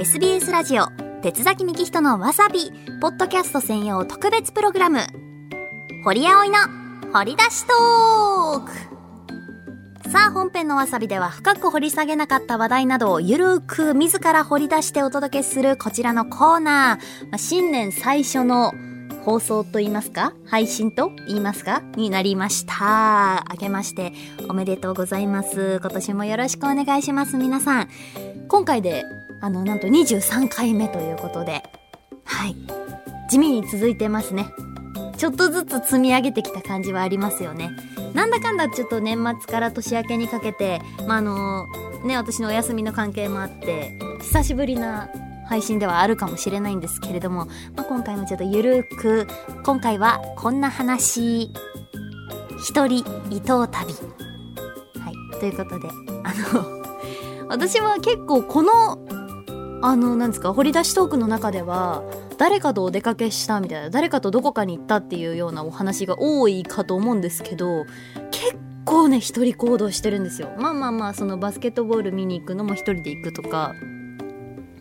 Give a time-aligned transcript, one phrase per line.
[0.00, 0.86] SBS ラジオ
[1.22, 2.70] 鉄崎幹人のわさび
[3.00, 5.00] ポッドキャスト専用特別プログラム
[6.04, 6.56] 堀葵の
[7.12, 18.72] 掘り出しトークさあ本編のわさびでは深く掘り下げなかった話題などをゆるーく自ら掘り出してお届けするこちらのコーナー、ま、新年最初の
[19.24, 20.32] 放送と言いますか？
[20.46, 21.82] 配信と言いますか？
[21.96, 23.44] になりました。
[23.50, 24.12] 明けまして
[24.48, 25.80] おめでとうございます。
[25.82, 27.36] 今年もよろしくお願いします。
[27.36, 27.88] 皆さん。
[28.48, 29.04] 今回で、
[29.40, 31.62] あの、なんと23回目ということで、
[32.24, 32.56] はい。
[33.30, 34.46] 地味に続いてますね。
[35.16, 37.70] ちょっとずつ積み上げてきた感じはありますよね。
[38.14, 41.66] なんだかんだちょっと年末から年明けにかけて、まあ、あの、
[42.04, 45.08] ね、私のお休みの関係もあって、久しぶりな
[45.48, 49.26] 配信ではあるかもしれないんですけれども、まあ、今回もちょっとゆるく
[49.64, 51.50] 今回はこんな話
[52.58, 52.98] 一人
[53.30, 53.94] 伊藤旅
[55.00, 55.88] はいということで
[56.24, 58.98] あの私は結構この
[59.80, 62.02] あのなんですか掘り出しトークの中では
[62.36, 67.86] 誰かとお出かけしたみたいな誰かとどこかに行ったっていうようなお話が多いかと思うんですけど
[68.30, 70.50] 結構ね一人行動してるんですよ。
[70.58, 73.74] まあまあまあそのバスケットボール見に行くのも一人で行くとか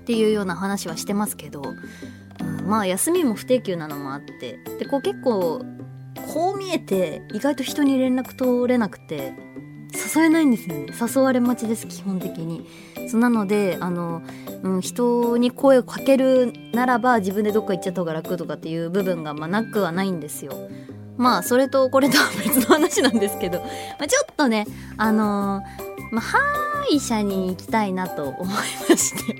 [0.00, 1.62] っていうような話はしてますけど、
[2.40, 5.64] うん、まあ休みも不定休なのもあってでこう結構
[6.32, 9.34] こう見えて意外と人に連絡取れなくて
[9.94, 10.86] 誘えないんですよね。
[10.98, 12.66] 誘われ待ちです基本的に。
[13.08, 14.22] そうなのであの、
[14.62, 20.52] うん、人に声をかけるならば自分でどっか行っちゃった方が楽とかっていう部分が、まあ、なくはないんですよ。
[21.16, 23.66] まあそれとこれとは別の話なんですけど、ま
[24.00, 25.62] あ、ちょっとねあの
[26.12, 26.38] まあ、歯
[26.90, 29.34] 医者に行きたいなと思いまして。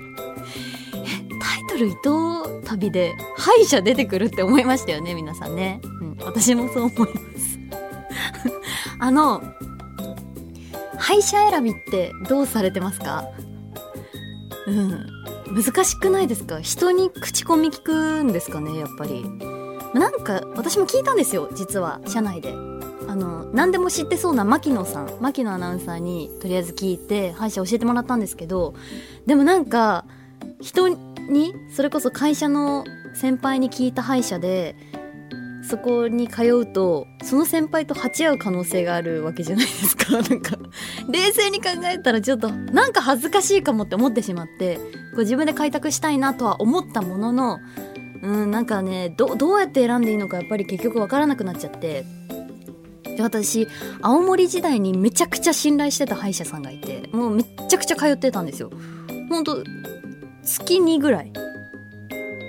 [1.39, 7.05] タイトル伊藤旅で歯医者出てくるって思いましたよね皆さんね、うん、私もそう思いま
[7.39, 7.59] す。
[8.99, 9.41] あの
[10.97, 13.25] 歯医者選びってどうされてますか？
[14.67, 15.07] うん。
[15.55, 16.59] 難しくないですか？
[16.59, 19.23] 人に口コミ聞くんですかねやっぱり。
[19.93, 22.53] なんか私も聞いたんですよ実は社内で。
[23.09, 28.73] あの何でも知ってそうな牧野さん牧野アナウンサーにとりあえず聞いて歯医者教えてもらったんですけど
[29.25, 30.03] でもなんか
[30.59, 32.83] 人にそれこそ会社の
[33.15, 34.75] 先輩に聞いた歯医者で
[35.67, 40.13] そこに通うとその先輩と鉢合う可能性があるわけじゃないですか。
[40.23, 40.57] なんか
[41.09, 44.81] 冷静に考えたらちょっとなんか恥ずかしいかもって思ってしまってこ
[45.17, 47.59] う自分で開拓したいなとは思ったものの
[48.23, 52.05] うんなんかねどどうやって選んでいいのかやっぱり結局わからなくなっちゃって。
[53.03, 53.67] で私
[54.01, 58.69] 青森時代にめちゃくちゃ信頼してた歯医者さんがいてもうめっちゃくちゃ通ってたんですよ。
[59.29, 59.63] ほんと
[60.43, 61.33] 月2ぐらい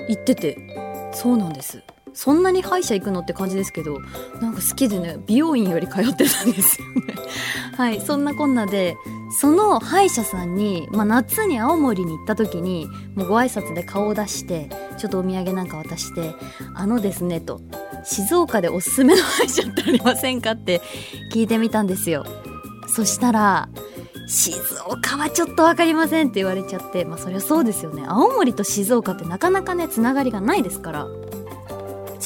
[0.09, 1.83] 行っててそうなんです。
[2.19, 4.01] そんなに歯医者行くのって感じですけど
[4.41, 7.15] なんか好きでね美容院より通ってたんですよね。
[7.79, 8.97] はいそんなこんなで
[9.39, 16.35] その歯医者さんに、まあ、夏に青森に行った時にもうご挨拶で顔を出してちょっとお土産なんか渡して
[16.75, 17.61] 「あのですね」と
[18.03, 20.83] 「静岡でおすすめの歯医者ってありませんか?」って
[21.33, 22.27] 聞いてみたんですよ。
[22.89, 23.69] そしたら
[24.27, 24.59] 静
[24.89, 28.03] 岡はちょっと分かりませんって言われちゃってまあそりゃそうですよね。
[28.09, 31.07] 青森と静岡ってなかなかねつながりがないですから。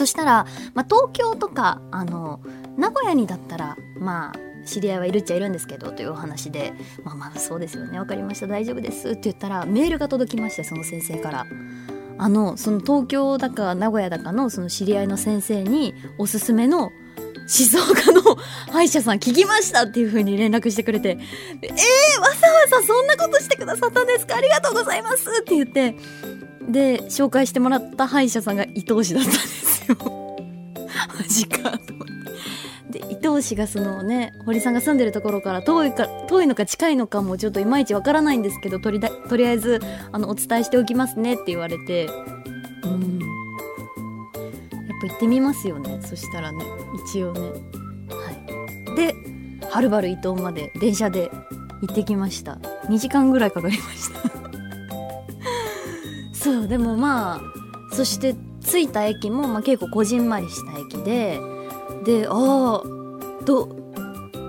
[0.03, 2.41] そしたら、まあ、東京とかあの
[2.77, 6.73] 名古屋にだったらまあ知り合いはいるっちゃいるんですけどというお話で
[7.05, 8.01] 「まあまあそうですよね。
[8.01, 8.49] 分かりました。
[8.49, 11.47] 大丈夫です」って言ったらメールが届きましてその先生から。
[12.19, 16.91] あのその東京だか名古屋だかのその知り合いの先生におすすめの
[17.47, 18.37] 静岡の
[18.71, 21.19] 歯医者さん聞きましたっていう風に連絡してくれて
[21.63, 21.71] 「えー、
[22.21, 24.37] わざわざそんなことしてくださったんですか？
[24.37, 25.97] ありがとうございます」って言って
[26.69, 29.62] で紹介してもらった歯医者さんが伊東市だったんです。
[31.19, 32.13] マジかと思って。
[32.93, 39.81] で伊東市がそのね堀さんが住んでるところから遠いか遠いのか近いのかもちょっといまいちわからないんですけどとりだとりあえず
[40.13, 42.07] あのお伝えしておきますねって言われて。
[42.85, 43.19] うん。
[43.19, 46.01] やっぱ行ってみますよね。
[46.03, 46.65] そしたらね。
[47.07, 47.41] 一応ね。
[47.41, 48.31] は
[48.93, 48.97] い。
[48.97, 49.15] で
[49.71, 51.31] はるばる伊東まで電車で
[51.81, 52.55] 行ってきました。
[52.89, 54.21] 2時間ぐらいかかりました。
[56.35, 57.41] そうでもまあ
[57.95, 58.35] そして
[58.65, 61.41] 着いた駅も、まあ、結構こじんまりした駅で
[62.05, 62.83] でああ
[63.45, 63.69] ど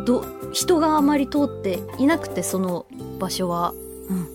[0.06, 2.86] ど人があまり通っていなくてその
[3.19, 3.74] 場所は。
[4.10, 4.27] うん。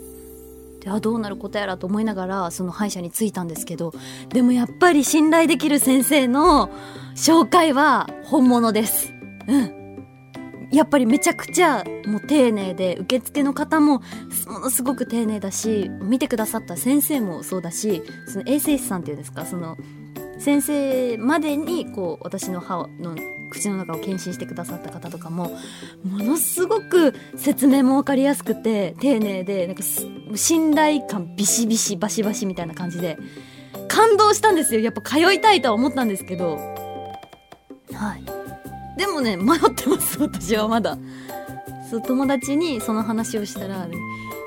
[0.80, 3.92] であどうなることやらと思いながらその歯医者に着いたんですけど
[4.28, 6.70] でもやっぱり信頼できる先生の
[7.16, 9.12] 紹介は本物です。
[9.48, 9.77] うん。
[10.70, 14.02] やっぱりめちゃくちゃもう丁寧で受付の方も
[14.46, 19.76] ものすごく丁寧だし見てくださった先生もそうだしその衛生士さんっていうんですかその
[20.38, 23.16] 先生までにこう私の歯の
[23.50, 25.56] 口の中を検診してくださった方とかも
[26.04, 29.82] ものすごく説明も分かりやすくて丁寧でなんか
[30.34, 33.18] 信頼感ビシビシバシバシみたいな感じで
[33.88, 34.80] 感動したんですよ。
[34.80, 36.56] やっぱ通いたいとは思ったんですけど。
[37.92, 38.27] はい。
[38.98, 40.98] でもね迷ってます私はまだ。
[41.88, 43.88] そう友達にその話をしたら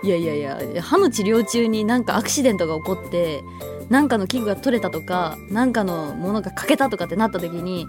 [0.03, 3.43] いやいやいや歯の治療中になんかアクシデントが起こって
[3.89, 7.87] なんかの器具が取れたとかなんかのものが欠けたとかってなった時に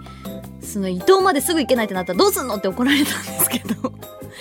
[0.63, 3.93] その伊藤まですぐ行けないってなったらどうすんのって怒られたんですけど。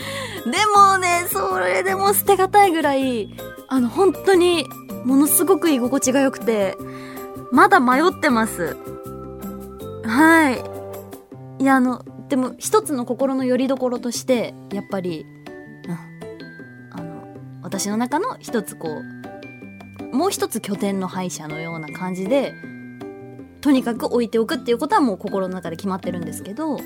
[0.49, 3.35] でもねそれでも捨てがたいぐらい
[3.67, 4.65] あの本当に
[5.03, 6.77] ものすごく居心地が良くて
[7.51, 8.77] まだ迷ってます。
[10.05, 10.71] はい。
[11.61, 15.25] いやあのでも一つの心の拠り所としてやっぱり、
[15.85, 15.97] うん、
[16.89, 17.27] あの
[17.61, 18.87] 私の中の一つこ
[20.13, 22.53] うもう一つ拠点の歯医者のような感じで
[23.59, 26.77] とにかく置いておくっていうことはもう心の中で決まってるんですけど、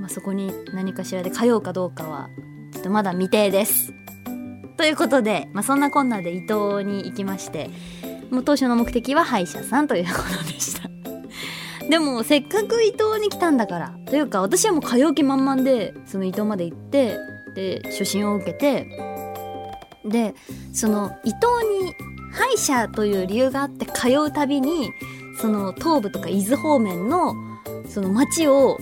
[0.00, 2.28] まあ、そこに何かしらで通うかどうかは
[2.72, 3.94] ちょっとまだ未定です。
[4.76, 7.70] ということで、まあ、そんなこんなで伊東に行きまして
[8.32, 10.89] もう当初の目的は歯医者さんということでした。
[11.90, 13.94] でもせっかく伊東に来たんだから。
[14.06, 17.18] というか私はもう通う気満々でその伊東まで行って
[17.54, 18.86] で初診を受けて。
[20.04, 20.34] で
[20.72, 21.94] その伊東に
[22.32, 24.92] 歯医者という理由があって通うたびに
[25.38, 27.34] その東部とか伊豆方面の
[27.86, 28.78] その街を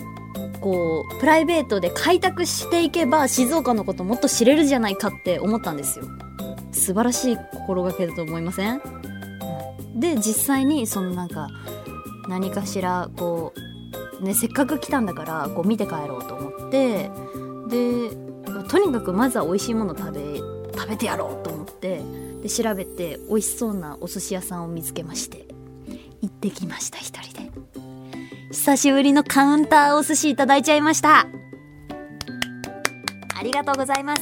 [0.61, 6.05] こうプライベートで開拓していけば静岡のこともっと知れるじゃないかって思ったんですよ。
[6.71, 8.81] 素晴らしい心がけだと思いません。
[9.95, 11.49] で実際にそのなんか
[12.29, 13.53] 何かしらこ
[14.21, 17.09] う、ね、せっかく来たんだからこう見て帰ろうと思って
[17.67, 18.11] で
[18.69, 20.37] とにかくまずは美味しいもの食べ
[20.79, 22.01] 食べてやろうと思って
[22.43, 25.47] で調べて美味しそうなお寿司屋さんを見つけまして
[26.21, 27.49] 行ってきました一人で。
[28.51, 31.27] 久しぶりのカウンターお寿司いただいちゃいました。
[33.35, 34.21] ありがとうございます。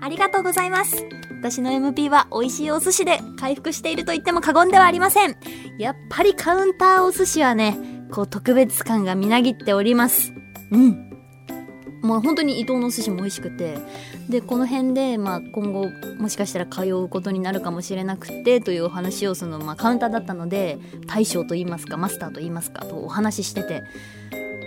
[0.00, 1.23] ありがとうございます。
[1.44, 5.36] 私の MP は美味しいお寿司で回復していると言っても過言ではありません。
[5.78, 7.76] やっぱりカウンターお寿司はね、
[8.10, 10.32] こう特別感がみなぎっております。
[10.70, 11.10] うん。
[12.02, 13.76] もう本当に伊東のお寿司も美味しくて。
[14.30, 23.84] で、この辺で、まあ今後もしかしたら通うことになるかもしれなくてというお話をその、まあカウンターだったので、大将と言いますか、マスターと言いますかとお話ししてて。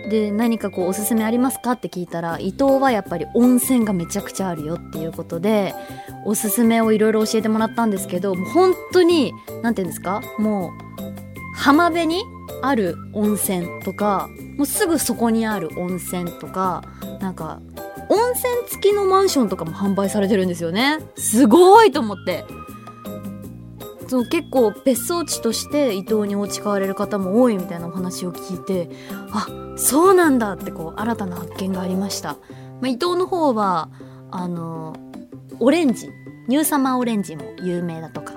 [0.08, 5.74] で何かこうおすすめありますかって聞いたら伊東はやっぱり温泉がめちゃくちゃあるよっていうことで
[6.24, 12.22] おすすめをいろいろ教えてもらったんですけどもう本当に何て言うんですかもう浜辺に
[12.62, 16.82] ある温泉とかもうすぐそこにある温泉とか
[17.20, 17.60] なんか
[18.08, 20.98] 温泉付きのマンションとかも販売されてるんですよね。
[21.16, 22.44] すごいと思って。
[24.08, 28.90] その結構別荘地として伊東にお家買われる方も多いみたいなお話を聞いて
[29.32, 29.46] あ
[29.76, 32.38] そうなんだってこう新たな発見がありました、ま
[32.84, 33.90] あ、伊東の方は
[34.30, 34.96] あの
[35.60, 36.08] オレンジ
[36.48, 38.34] ニューサマーオレンジも有名だとか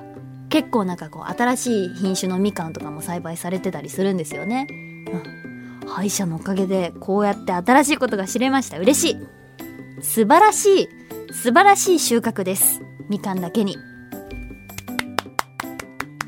[0.49, 5.41] 結構なんかこう新しい品種のみかんとかも栽培されてたりするんですよね、うん、
[5.91, 8.79] 歯医者のおかげでこうやって新しいことが知れました。
[8.79, 9.17] 嬉しい。
[10.01, 10.89] 素晴らしい
[11.31, 12.81] 素晴らしい収穫です。
[13.09, 13.77] みかんだけに。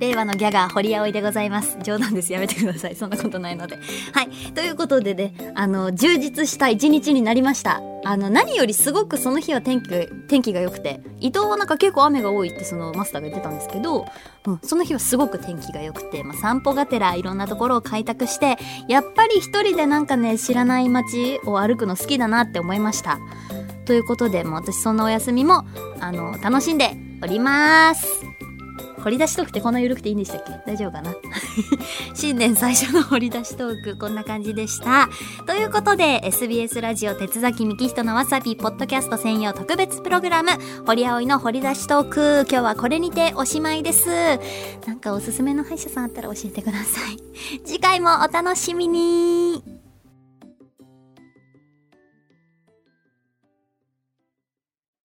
[0.04, 1.78] 令和のギャガー、堀葵でございます。
[1.82, 2.34] 冗談です。
[2.34, 2.96] やめてください。
[2.96, 3.80] そんなことないので。
[4.12, 4.30] はい。
[4.54, 7.82] ということでね、あの、充実した一日になりました。
[8.04, 14.06] あの、何よりすごくその日は天気、天気が良くて、伊藤はなんか結構雨が多いってそのマスターが言ってたんですけど、
[14.46, 18.58] うん、その日はすごく天気が良くて、まあ、散歩がてらいろんなところを開拓して、
[18.90, 23.20] やっぱり一人でなんかね、知らない街を歩くの好きだなって思いました。
[23.86, 25.66] ということで、もう私そんなお休みも、
[26.02, 26.92] あの、楽しんで
[27.22, 28.33] おります。
[29.04, 30.52] 掘り出しトークってこんな緩くていいんでしたっけ？
[30.66, 31.14] 大丈夫かな？
[32.16, 35.10] 新年最初の掘り出しトーク、こんな感じでした。
[35.46, 40.52] ということで、SBS ラジオ鉄崎幹人のわさびポッドキャスト専用特別プログラム、
[40.86, 44.08] 堀葵の掘り出しトーク、今日はこれにておしまいです。
[44.88, 47.18] なんかおすすめの歯医者さんあったら教えてください。
[47.66, 49.83] 次回もお楽しみに